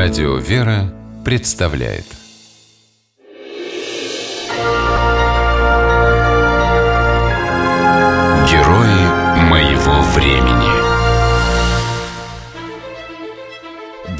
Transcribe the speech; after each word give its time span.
Радио 0.00 0.36
«Вера» 0.36 0.94
представляет. 1.24 2.04
Герои 8.48 9.40
моего 9.50 10.00
времени. 10.14 10.70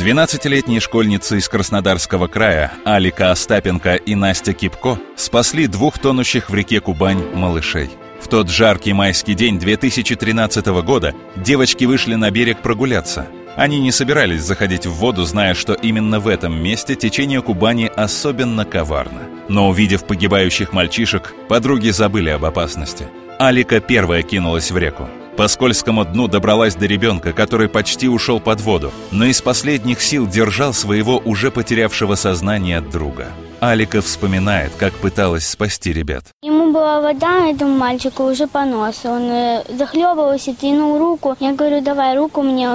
12-летние 0.03 0.81
школьницы 0.81 1.39
из 1.39 1.49
Краснодарского 1.49 2.27
края 2.27 2.73
Алика 2.85 3.31
Остапенко 3.31 3.95
и 3.95 4.17
Настя 4.17 4.55
Кипко 4.55 4.99
спасли 5.15 5.69
двух 5.69 6.01
тонущих 6.01 6.51
в 6.51 6.55
реке 6.57 6.81
Кубань 6.81 7.25
малышей. 7.37 7.89
В 8.21 8.27
тот 8.27 8.51
жаркий 8.51 8.95
майский 8.95 9.35
день 9.35 9.61
2013 9.61 10.67
года 10.83 11.15
девочки 11.37 11.85
вышли 11.85 12.17
на 12.17 12.33
берег 12.33 12.63
прогуляться– 12.63 13.29
они 13.59 13.81
не 13.81 13.91
собирались 13.91 14.43
заходить 14.43 14.87
в 14.87 14.93
воду, 14.93 15.25
зная, 15.25 15.55
что 15.55 15.73
именно 15.73 16.21
в 16.21 16.29
этом 16.29 16.63
месте 16.63 16.95
течение 16.95 17.43
Кубани 17.43 17.91
особенно 17.97 18.65
коварно. 18.65 19.23
Но 19.49 19.69
увидев 19.69 20.05
погибающих 20.05 20.73
мальчишек, 20.73 21.35
подруги 21.49 21.91
забыли 21.91 22.31
об 22.31 22.45
опасности. 22.45 23.09
Алика 23.41 23.81
первая 23.81 24.23
кинулась 24.23 24.71
в 24.71 24.79
реку. 24.79 25.09
По 25.37 25.49
скользкому 25.49 26.05
дну 26.05 26.29
добралась 26.29 26.77
до 26.77 26.87
ребенка, 26.87 27.33
который 27.33 27.69
почти 27.69 28.09
ушел 28.09 28.39
под 28.39 28.61
воду, 28.61 28.93
но 29.11 29.25
из 29.25 29.43
последних 29.43 30.03
сил 30.03 30.29
держал 30.29 30.73
своего 30.73 31.19
уже 31.19 31.51
потерявшего 31.51 32.15
сознание 32.15 32.81
друга. 32.81 33.27
Алика 33.61 34.03
вспоминает, 34.03 34.73
как 34.79 34.95
пыталась 34.95 35.49
спасти 35.49 35.93
ребят. 35.93 36.27
Ему 36.43 36.58
была 36.73 37.01
вода, 37.01 37.47
этому 37.49 37.77
мальчику 37.77 38.25
уже 38.25 38.47
по 38.47 38.65
носу. 38.65 39.09
Он 39.09 39.23
э, 39.31 39.65
захлебывался, 39.77 40.55
тянул 40.55 40.99
руку. 40.99 41.37
Я 41.41 41.53
говорю, 41.53 41.81
давай 41.81 42.17
руку 42.17 42.43
мне. 42.43 42.69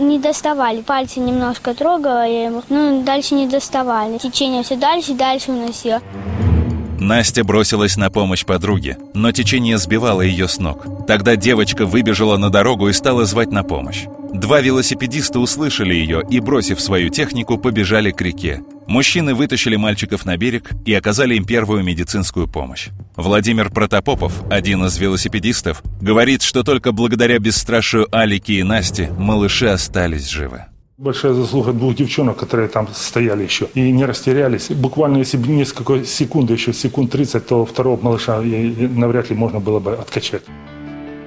Не 0.00 0.18
доставали. 0.18 0.82
Пальцы 0.82 1.20
немножко 1.20 1.74
трогала 1.74 2.26
я 2.26 2.46
его, 2.46 2.62
но 2.68 3.02
дальше 3.02 3.34
не 3.34 3.46
доставали. 3.46 4.18
Течение 4.18 4.62
все 4.62 4.76
дальше 4.76 5.12
и 5.12 5.14
дальше 5.14 5.52
уносило. 5.52 6.00
Настя 7.00 7.44
бросилась 7.44 7.96
на 7.96 8.10
помощь 8.10 8.44
подруге, 8.44 8.98
но 9.14 9.32
течение 9.32 9.78
сбивало 9.78 10.20
ее 10.20 10.48
с 10.48 10.58
ног. 10.58 11.06
Тогда 11.06 11.34
девочка 11.34 11.86
выбежала 11.86 12.36
на 12.36 12.50
дорогу 12.50 12.88
и 12.88 12.92
стала 12.92 13.24
звать 13.24 13.50
на 13.50 13.64
помощь. 13.64 14.04
Два 14.32 14.60
велосипедиста 14.60 15.40
услышали 15.40 15.92
ее 15.92 16.22
и, 16.30 16.40
бросив 16.40 16.80
свою 16.80 17.10
технику, 17.10 17.58
побежали 17.58 18.10
к 18.12 18.20
реке. 18.20 18.62
Мужчины 18.86 19.34
вытащили 19.34 19.76
мальчиков 19.76 20.24
на 20.24 20.36
берег 20.36 20.70
и 20.84 20.94
оказали 20.94 21.34
им 21.34 21.44
первую 21.44 21.82
медицинскую 21.84 22.46
помощь. 22.46 22.88
Владимир 23.16 23.70
Протопопов, 23.70 24.42
один 24.48 24.84
из 24.84 24.98
велосипедистов, 24.98 25.82
говорит, 26.00 26.42
что 26.42 26.62
только 26.62 26.92
благодаря 26.92 27.38
бесстрашию 27.38 28.06
Алики 28.12 28.52
и 28.52 28.62
Насте 28.62 29.12
малыши 29.18 29.66
остались 29.66 30.28
живы. 30.28 30.64
Большая 30.96 31.32
заслуга 31.32 31.72
двух 31.72 31.96
девчонок, 31.96 32.36
которые 32.36 32.68
там 32.68 32.86
стояли 32.94 33.42
еще 33.42 33.68
и 33.74 33.90
не 33.90 34.04
растерялись. 34.04 34.68
Буквально, 34.68 35.18
если 35.18 35.38
бы 35.38 35.48
несколько 35.48 36.04
секунд, 36.04 36.50
еще 36.50 36.72
секунд 36.72 37.10
30, 37.10 37.46
то 37.46 37.64
второго 37.64 38.00
малыша 38.00 38.40
навряд 38.40 39.30
ли 39.30 39.36
можно 39.36 39.60
было 39.60 39.80
бы 39.80 39.94
откачать. 39.94 40.42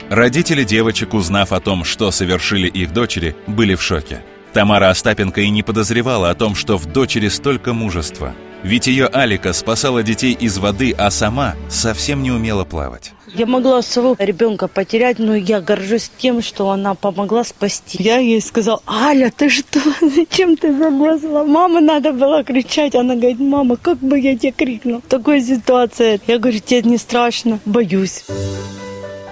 Родители 0.09 0.63
девочек, 0.63 1.13
узнав 1.13 1.51
о 1.53 1.59
том, 1.59 1.83
что 1.83 2.11
совершили 2.11 2.67
их 2.67 2.93
дочери, 2.93 3.35
были 3.47 3.75
в 3.75 3.81
шоке. 3.81 4.21
Тамара 4.53 4.89
Остапенко 4.89 5.41
и 5.41 5.49
не 5.49 5.63
подозревала 5.63 6.29
о 6.29 6.35
том, 6.35 6.53
что 6.55 6.77
в 6.77 6.85
дочери 6.85 7.27
столько 7.29 7.73
мужества. 7.73 8.35
Ведь 8.61 8.87
ее 8.87 9.07
Алика 9.07 9.51
спасала 9.51 10.03
детей 10.03 10.31
из 10.31 10.57
воды, 10.57 10.95
а 10.97 11.11
сама 11.11 11.55
совсем 11.67 12.23
не 12.23 12.31
умела 12.31 12.63
плавать. 12.63 13.11
Я 13.33 13.45
могла 13.45 13.81
своего 13.81 14.15
ребенка 14.19 14.67
потерять, 14.67 15.17
но 15.17 15.35
я 15.35 15.59
горжусь 15.59 16.11
тем, 16.17 16.41
что 16.41 16.69
она 16.69 16.93
помогла 16.93 17.43
спасти. 17.43 18.01
Я 18.01 18.19
ей 18.19 18.39
сказала, 18.41 18.81
Аля, 18.87 19.33
ты 19.35 19.49
что, 19.49 19.79
зачем 20.01 20.55
ты 20.55 20.77
забросила? 20.77 21.43
Мама 21.43 21.81
надо 21.81 22.13
было 22.13 22.43
кричать. 22.43 22.95
Она 22.95 23.15
говорит, 23.15 23.39
мама, 23.39 23.75
как 23.75 23.97
бы 23.97 24.19
я 24.19 24.37
тебе 24.37 24.51
крикнул? 24.51 25.01
Такая 25.09 25.41
ситуация. 25.41 26.19
Я 26.27 26.37
говорю, 26.37 26.59
тебе 26.59 26.83
не 26.83 26.97
страшно, 26.97 27.59
боюсь. 27.65 28.23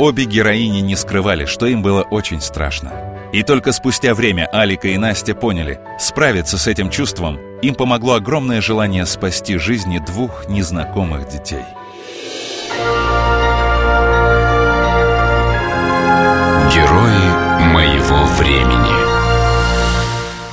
Обе 0.01 0.25
героини 0.25 0.79
не 0.79 0.95
скрывали, 0.95 1.45
что 1.45 1.67
им 1.67 1.83
было 1.83 2.01
очень 2.01 2.41
страшно. 2.41 2.91
И 3.33 3.43
только 3.43 3.71
спустя 3.71 4.15
время 4.15 4.47
Алика 4.51 4.87
и 4.87 4.97
Настя 4.97 5.35
поняли, 5.35 5.79
справиться 5.99 6.57
с 6.57 6.65
этим 6.65 6.89
чувством 6.89 7.37
им 7.61 7.75
помогло 7.75 8.15
огромное 8.15 8.61
желание 8.61 9.05
спасти 9.05 9.57
жизни 9.57 9.99
двух 9.99 10.49
незнакомых 10.49 11.29
детей. 11.29 11.61
Герои 16.73 17.71
моего 17.71 18.25
времени 18.39 19.01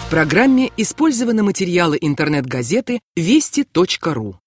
В 0.04 0.10
программе 0.10 0.70
использованы 0.76 1.42
материалы 1.42 1.97
интернет-газеты 1.98 3.00
«Вести.ру». 3.16 4.36